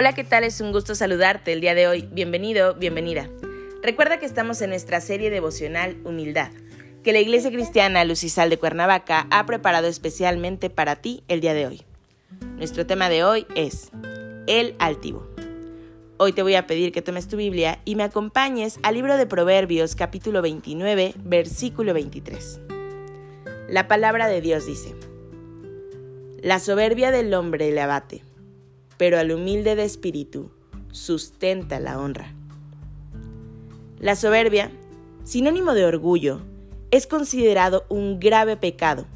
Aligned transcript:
Hola, 0.00 0.12
¿qué 0.12 0.22
tal? 0.22 0.44
Es 0.44 0.60
un 0.60 0.70
gusto 0.70 0.94
saludarte 0.94 1.52
el 1.52 1.60
día 1.60 1.74
de 1.74 1.88
hoy. 1.88 2.08
Bienvenido, 2.12 2.74
bienvenida. 2.74 3.28
Recuerda 3.82 4.20
que 4.20 4.26
estamos 4.26 4.62
en 4.62 4.70
nuestra 4.70 5.00
serie 5.00 5.28
devocional 5.28 5.96
Humildad, 6.04 6.52
que 7.02 7.12
la 7.12 7.18
Iglesia 7.18 7.50
Cristiana 7.50 8.04
Lucisal 8.04 8.48
de 8.48 8.58
Cuernavaca 8.58 9.26
ha 9.32 9.44
preparado 9.44 9.88
especialmente 9.88 10.70
para 10.70 10.94
ti 10.94 11.24
el 11.26 11.40
día 11.40 11.52
de 11.52 11.66
hoy. 11.66 11.82
Nuestro 12.58 12.86
tema 12.86 13.08
de 13.08 13.24
hoy 13.24 13.44
es 13.56 13.90
El 14.46 14.76
altivo. 14.78 15.26
Hoy 16.16 16.32
te 16.32 16.44
voy 16.44 16.54
a 16.54 16.68
pedir 16.68 16.92
que 16.92 17.02
tomes 17.02 17.26
tu 17.26 17.36
Biblia 17.36 17.80
y 17.84 17.96
me 17.96 18.04
acompañes 18.04 18.78
al 18.84 18.94
libro 18.94 19.16
de 19.16 19.26
Proverbios 19.26 19.96
capítulo 19.96 20.42
29, 20.42 21.14
versículo 21.24 21.92
23. 21.92 22.60
La 23.68 23.88
palabra 23.88 24.28
de 24.28 24.42
Dios 24.42 24.64
dice, 24.64 24.94
La 26.40 26.60
soberbia 26.60 27.10
del 27.10 27.34
hombre 27.34 27.72
le 27.72 27.80
abate 27.80 28.27
pero 28.98 29.18
al 29.18 29.32
humilde 29.32 29.76
de 29.76 29.84
espíritu 29.84 30.50
sustenta 30.90 31.80
la 31.80 31.98
honra. 31.98 32.34
La 34.00 34.14
soberbia, 34.14 34.70
sinónimo 35.24 35.72
de 35.72 35.86
orgullo, 35.86 36.42
es 36.90 37.06
considerado 37.06 37.84
un 37.88 38.20
grave 38.20 38.56
pecado, 38.56 39.06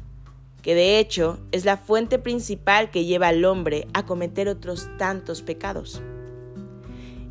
que 0.61 0.75
de 0.75 0.99
hecho 0.99 1.39
es 1.51 1.65
la 1.65 1.77
fuente 1.77 2.19
principal 2.19 2.89
que 2.89 3.05
lleva 3.05 3.27
al 3.27 3.45
hombre 3.45 3.87
a 3.93 4.05
cometer 4.05 4.47
otros 4.47 4.89
tantos 4.97 5.41
pecados. 5.41 6.01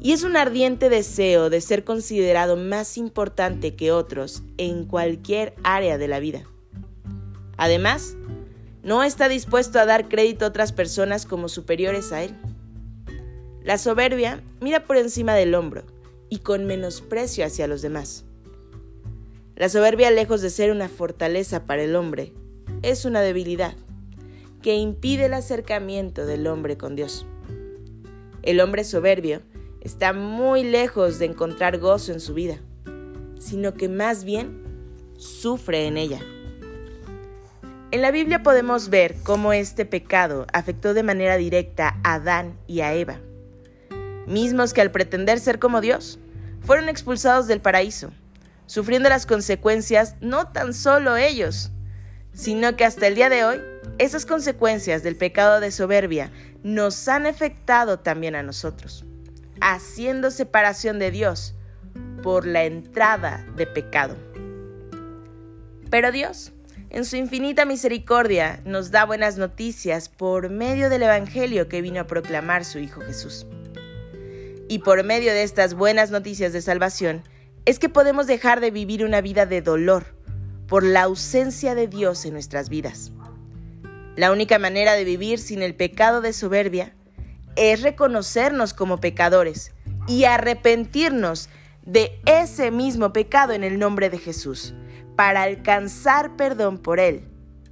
Y 0.00 0.12
es 0.12 0.24
un 0.24 0.36
ardiente 0.36 0.88
deseo 0.88 1.48
de 1.48 1.60
ser 1.60 1.84
considerado 1.84 2.56
más 2.56 2.98
importante 2.98 3.76
que 3.76 3.92
otros 3.92 4.42
en 4.58 4.84
cualquier 4.84 5.54
área 5.62 5.96
de 5.96 6.08
la 6.08 6.18
vida. 6.18 6.42
Además, 7.56 8.16
no 8.82 9.02
está 9.02 9.28
dispuesto 9.28 9.78
a 9.78 9.86
dar 9.86 10.08
crédito 10.08 10.44
a 10.44 10.48
otras 10.48 10.72
personas 10.72 11.26
como 11.26 11.48
superiores 11.48 12.12
a 12.12 12.22
él. 12.22 12.34
La 13.62 13.78
soberbia 13.78 14.42
mira 14.60 14.84
por 14.84 14.96
encima 14.96 15.34
del 15.34 15.54
hombro 15.54 15.84
y 16.28 16.38
con 16.38 16.66
menosprecio 16.66 17.44
hacia 17.44 17.68
los 17.68 17.80
demás. 17.80 18.24
La 19.54 19.68
soberbia, 19.68 20.10
lejos 20.10 20.40
de 20.40 20.50
ser 20.50 20.72
una 20.72 20.88
fortaleza 20.88 21.66
para 21.66 21.82
el 21.82 21.94
hombre, 21.94 22.32
es 22.82 23.04
una 23.04 23.20
debilidad 23.20 23.74
que 24.62 24.74
impide 24.74 25.26
el 25.26 25.34
acercamiento 25.34 26.26
del 26.26 26.46
hombre 26.46 26.76
con 26.76 26.96
Dios. 26.96 27.26
El 28.42 28.60
hombre 28.60 28.82
soberbio 28.82 29.42
está 29.80 30.12
muy 30.12 30.64
lejos 30.64 31.18
de 31.20 31.26
encontrar 31.26 31.78
gozo 31.78 32.12
en 32.12 32.20
su 32.20 32.34
vida, 32.34 32.58
sino 33.38 33.74
que 33.74 33.88
más 33.88 34.24
bien 34.24 34.62
sufre 35.18 35.86
en 35.86 35.96
ella. 35.96 36.20
En 37.92 38.00
la 38.00 38.10
Biblia 38.10 38.42
podemos 38.42 38.88
ver 38.88 39.16
cómo 39.22 39.52
este 39.52 39.84
pecado 39.84 40.46
afectó 40.54 40.94
de 40.94 41.02
manera 41.02 41.36
directa 41.36 41.98
a 42.02 42.14
Adán 42.14 42.58
y 42.66 42.80
a 42.80 42.94
Eva, 42.94 43.20
mismos 44.26 44.72
que 44.72 44.80
al 44.80 44.90
pretender 44.90 45.38
ser 45.38 45.58
como 45.58 45.82
Dios, 45.82 46.18
fueron 46.62 46.88
expulsados 46.88 47.48
del 47.48 47.60
paraíso, 47.60 48.10
sufriendo 48.64 49.10
las 49.10 49.26
consecuencias 49.26 50.16
no 50.22 50.48
tan 50.48 50.72
solo 50.72 51.18
ellos, 51.18 51.70
sino 52.32 52.76
que 52.76 52.86
hasta 52.86 53.06
el 53.08 53.14
día 53.14 53.28
de 53.28 53.44
hoy, 53.44 53.60
esas 53.98 54.24
consecuencias 54.24 55.02
del 55.02 55.16
pecado 55.16 55.60
de 55.60 55.70
soberbia 55.70 56.32
nos 56.62 57.06
han 57.08 57.26
afectado 57.26 57.98
también 57.98 58.36
a 58.36 58.42
nosotros, 58.42 59.04
haciendo 59.60 60.30
separación 60.30 60.98
de 60.98 61.10
Dios 61.10 61.54
por 62.22 62.46
la 62.46 62.64
entrada 62.64 63.44
de 63.54 63.66
pecado. 63.66 64.16
Pero 65.90 66.10
Dios, 66.10 66.54
en 66.92 67.06
su 67.06 67.16
infinita 67.16 67.64
misericordia, 67.64 68.60
nos 68.66 68.90
da 68.90 69.06
buenas 69.06 69.38
noticias 69.38 70.10
por 70.10 70.50
medio 70.50 70.90
del 70.90 71.04
Evangelio 71.04 71.66
que 71.66 71.80
vino 71.80 72.02
a 72.02 72.06
proclamar 72.06 72.66
su 72.66 72.78
Hijo 72.78 73.00
Jesús. 73.00 73.46
Y 74.68 74.80
por 74.80 75.02
medio 75.02 75.32
de 75.32 75.42
estas 75.42 75.72
buenas 75.72 76.10
noticias 76.10 76.52
de 76.52 76.60
salvación, 76.60 77.22
es 77.64 77.78
que 77.78 77.88
podemos 77.88 78.26
dejar 78.26 78.60
de 78.60 78.70
vivir 78.70 79.06
una 79.06 79.22
vida 79.22 79.46
de 79.46 79.62
dolor 79.62 80.04
por 80.68 80.84
la 80.84 81.04
ausencia 81.04 81.74
de 81.74 81.88
Dios 81.88 82.26
en 82.26 82.34
nuestras 82.34 82.68
vidas. 82.68 83.10
La 84.14 84.30
única 84.30 84.58
manera 84.58 84.92
de 84.92 85.04
vivir 85.04 85.38
sin 85.38 85.62
el 85.62 85.74
pecado 85.74 86.20
de 86.20 86.34
soberbia 86.34 86.94
es 87.56 87.80
reconocernos 87.80 88.74
como 88.74 89.00
pecadores 89.00 89.72
y 90.06 90.24
arrepentirnos 90.24 91.48
de 91.86 92.20
ese 92.26 92.70
mismo 92.70 93.14
pecado 93.14 93.54
en 93.54 93.64
el 93.64 93.78
nombre 93.78 94.10
de 94.10 94.18
Jesús 94.18 94.74
para 95.22 95.44
alcanzar 95.44 96.34
perdón 96.34 96.78
por 96.78 96.98
Él 96.98 97.22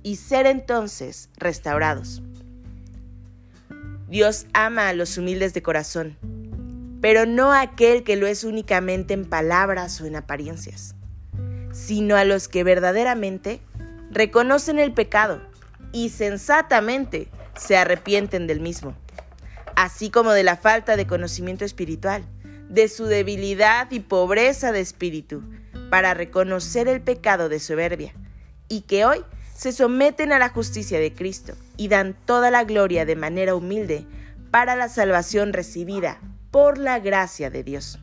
y 0.04 0.14
ser 0.14 0.46
entonces 0.46 1.30
restaurados. 1.36 2.22
Dios 4.06 4.46
ama 4.52 4.88
a 4.88 4.92
los 4.92 5.18
humildes 5.18 5.52
de 5.52 5.60
corazón, 5.60 6.16
pero 7.00 7.26
no 7.26 7.50
a 7.50 7.62
aquel 7.62 8.04
que 8.04 8.14
lo 8.14 8.28
es 8.28 8.44
únicamente 8.44 9.14
en 9.14 9.24
palabras 9.24 10.00
o 10.00 10.06
en 10.06 10.14
apariencias, 10.14 10.94
sino 11.72 12.14
a 12.14 12.22
los 12.22 12.46
que 12.46 12.62
verdaderamente 12.62 13.60
reconocen 14.12 14.78
el 14.78 14.94
pecado 14.94 15.42
y 15.90 16.10
sensatamente 16.10 17.26
se 17.56 17.76
arrepienten 17.76 18.46
del 18.46 18.60
mismo, 18.60 18.94
así 19.74 20.08
como 20.10 20.30
de 20.30 20.44
la 20.44 20.56
falta 20.56 20.94
de 20.94 21.08
conocimiento 21.08 21.64
espiritual, 21.64 22.22
de 22.68 22.86
su 22.86 23.06
debilidad 23.06 23.90
y 23.90 23.98
pobreza 23.98 24.70
de 24.70 24.78
espíritu, 24.78 25.42
para 25.90 26.14
reconocer 26.14 26.88
el 26.88 27.02
pecado 27.02 27.48
de 27.48 27.60
soberbia, 27.60 28.14
y 28.68 28.82
que 28.82 29.04
hoy 29.04 29.24
se 29.54 29.72
someten 29.72 30.32
a 30.32 30.38
la 30.38 30.48
justicia 30.48 30.98
de 30.98 31.12
Cristo 31.12 31.52
y 31.76 31.88
dan 31.88 32.16
toda 32.24 32.50
la 32.50 32.64
gloria 32.64 33.04
de 33.04 33.16
manera 33.16 33.54
humilde 33.54 34.06
para 34.50 34.74
la 34.76 34.88
salvación 34.88 35.52
recibida 35.52 36.18
por 36.50 36.78
la 36.78 36.98
gracia 36.98 37.50
de 37.50 37.62
Dios. 37.62 37.98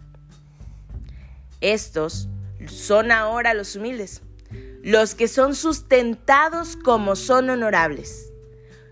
Estos 1.62 2.30
son 2.68 3.12
ahora 3.12 3.54
los 3.54 3.76
humildes, 3.76 4.22
los 4.84 5.16
que 5.16 5.28
son 5.28 5.56
sustentados 5.56 6.76
como 6.76 7.16
son 7.16 7.50
honorables, 7.50 8.32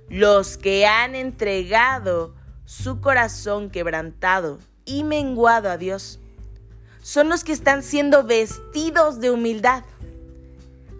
los 0.10 0.58
que 0.58 0.86
han 0.86 1.14
entregado 1.14 2.34
su 2.66 3.00
corazón 3.00 3.70
quebrantado 3.70 4.60
y 4.86 5.04
menguado 5.04 5.70
a 5.70 5.78
Dios 5.78 6.20
son 7.06 7.30
los 7.30 7.44
que 7.44 7.54
están 7.54 7.84
siendo 7.84 8.24
vestidos 8.24 9.20
de 9.20 9.30
humildad. 9.30 9.84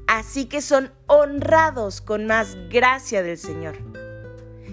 Así 0.06 0.46
que 0.46 0.62
son 0.62 0.92
honrados 1.08 2.00
con 2.00 2.28
más 2.28 2.56
gracia 2.70 3.24
del 3.24 3.40
Señor. 3.40 3.76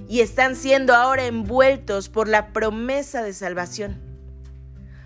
Y 0.07 0.21
están 0.21 0.57
siendo 0.57 0.95
ahora 0.95 1.25
envueltos 1.25 2.11
por 2.11 2.29
la 2.29 2.53
promesa 2.53 3.23
de 3.23 3.33
salvación. 3.33 3.99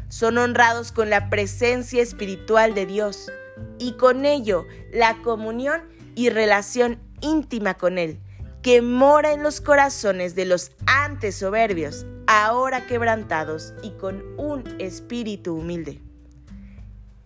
Son 0.09 0.37
honrados 0.37 0.91
con 0.91 1.11
la 1.11 1.31
presencia 1.31 2.03
espiritual 2.03 2.75
de 2.75 2.87
Dios 2.87 3.31
y 3.79 3.93
con 3.93 4.25
ello 4.25 4.67
la 4.93 5.23
comunión 5.23 5.83
y 6.17 6.31
relación 6.31 6.99
íntima 7.21 7.75
con 7.75 7.99
Él, 7.99 8.19
que 8.63 8.83
mora 8.83 9.33
en 9.33 9.45
los 9.45 9.61
corazones 9.61 10.35
de 10.35 10.47
los 10.47 10.73
antes 10.87 11.37
soberbios, 11.37 12.05
ahora 12.27 12.85
quebrantados 12.89 13.75
y 13.85 13.91
con 13.93 14.25
un 14.39 14.65
espíritu 14.81 15.55
humilde. 15.55 16.03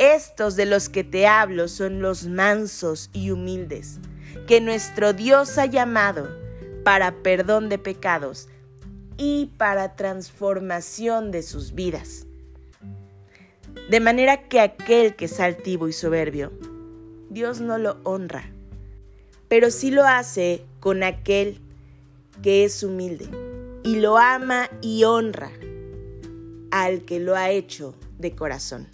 Estos 0.00 0.56
de 0.56 0.64
los 0.64 0.88
que 0.88 1.04
te 1.04 1.26
hablo 1.26 1.68
son 1.68 2.00
los 2.00 2.24
mansos 2.26 3.10
y 3.12 3.32
humildes, 3.32 4.00
que 4.46 4.62
nuestro 4.62 5.12
Dios 5.12 5.58
ha 5.58 5.66
llamado 5.66 6.26
para 6.84 7.22
perdón 7.22 7.68
de 7.68 7.76
pecados 7.76 8.48
y 9.18 9.52
para 9.58 9.96
transformación 9.96 11.30
de 11.30 11.42
sus 11.42 11.74
vidas. 11.74 12.26
De 13.90 14.00
manera 14.00 14.48
que 14.48 14.60
aquel 14.60 15.16
que 15.16 15.26
es 15.26 15.38
altivo 15.38 15.86
y 15.86 15.92
soberbio, 15.92 16.50
Dios 17.28 17.60
no 17.60 17.76
lo 17.76 17.98
honra, 18.02 18.50
pero 19.48 19.70
sí 19.70 19.90
lo 19.90 20.06
hace 20.06 20.64
con 20.80 21.02
aquel 21.02 21.60
que 22.42 22.64
es 22.64 22.82
humilde 22.82 23.28
y 23.82 23.96
lo 23.96 24.16
ama 24.16 24.70
y 24.80 25.04
honra 25.04 25.50
al 26.70 27.04
que 27.04 27.20
lo 27.20 27.36
ha 27.36 27.50
hecho 27.50 27.94
de 28.16 28.34
corazón. 28.34 28.88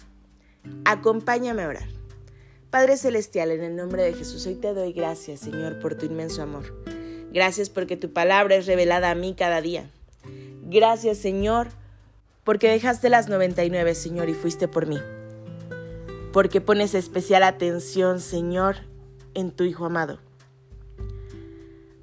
Acompáñame 0.85 1.63
a 1.63 1.67
orar. 1.67 1.87
Padre 2.69 2.97
Celestial, 2.97 3.51
en 3.51 3.63
el 3.63 3.75
nombre 3.75 4.03
de 4.03 4.13
Jesús, 4.13 4.45
hoy 4.45 4.55
te 4.55 4.73
doy 4.73 4.93
gracias, 4.93 5.39
Señor, 5.39 5.79
por 5.79 5.95
tu 5.95 6.05
inmenso 6.05 6.41
amor. 6.41 6.73
Gracias 7.31 7.69
porque 7.69 7.97
tu 7.97 8.11
palabra 8.11 8.55
es 8.55 8.65
revelada 8.65 9.11
a 9.11 9.15
mí 9.15 9.35
cada 9.37 9.61
día. 9.61 9.89
Gracias, 10.63 11.17
Señor, 11.17 11.69
porque 12.43 12.69
dejaste 12.69 13.09
las 13.09 13.29
99, 13.29 13.95
Señor, 13.95 14.29
y 14.29 14.33
fuiste 14.33 14.67
por 14.67 14.85
mí. 14.85 14.99
Porque 16.33 16.61
pones 16.61 16.93
especial 16.93 17.43
atención, 17.43 18.19
Señor, 18.19 18.77
en 19.33 19.51
tu 19.51 19.63
Hijo 19.63 19.85
amado. 19.85 20.19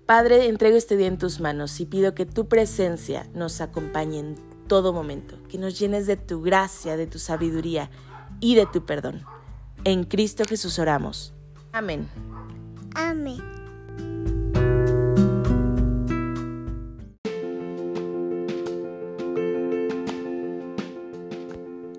Padre, 0.07 0.49
entrego 0.49 0.77
este 0.77 0.97
día 0.97 1.07
en 1.07 1.19
tus 1.19 1.41
manos 1.41 1.81
y 1.81 1.87
pido 1.87 2.15
que 2.15 2.27
tu 2.27 2.49
presencia 2.49 3.27
nos 3.35 3.61
acompañe 3.61 4.19
en 4.19 4.35
todo 4.67 4.93
momento, 4.93 5.37
que 5.49 5.57
nos 5.57 5.79
llenes 5.79 6.07
de 6.07 6.17
tu 6.17 6.43
gracia, 6.43 6.97
de 6.97 7.07
tu 7.07 7.19
sabiduría 7.19 7.91
y 8.45 8.57
de 8.57 8.67
tu 8.67 8.85
perdón. 8.85 9.25
En 9.85 10.05
Cristo 10.05 10.45
Jesús 10.47 10.79
oramos. 10.79 11.33
Amén. 11.73 12.07
Amén. 12.95 13.39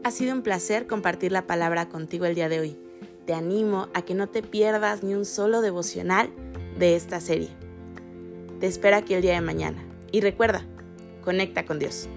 Ha 0.04 0.12
sido 0.12 0.36
un 0.36 0.44
placer 0.44 0.86
compartir 0.86 1.32
la 1.32 1.48
palabra 1.48 1.90
contigo 1.90 2.26
el 2.26 2.36
día 2.36 2.48
de 2.48 2.60
hoy. 2.60 2.78
Te 3.26 3.34
animo 3.34 3.88
a 3.96 4.04
que 4.04 4.14
no 4.14 4.28
te 4.28 4.44
pierdas 4.44 5.02
ni 5.02 5.16
un 5.16 5.26
solo 5.26 5.62
devocional 5.62 6.30
de 6.78 6.96
esta 6.96 7.22
serie. 7.22 7.50
Te 8.60 8.68
espero 8.68 8.98
aquí 8.98 9.16
el 9.16 9.24
día 9.24 9.34
de 9.34 9.42
mañana. 9.42 9.84
Y 10.12 10.22
recuerda, 10.22 10.64
conecta 11.24 11.66
con 11.66 11.80
Dios. 11.80 12.08